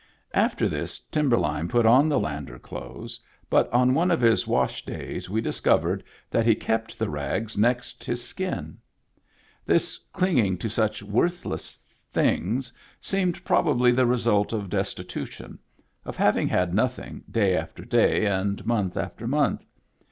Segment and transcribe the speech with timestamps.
[0.33, 3.19] After this Timberline put on the Lander clothes,
[3.51, 7.55] but on one of his wash days we dis covered that he kept the rags
[7.55, 8.79] next his skin!
[9.63, 11.75] This clinging to such worthless
[12.11, 15.59] things seemed probably the result of destitution,
[16.03, 19.63] of having had nothing, day after day and month after month.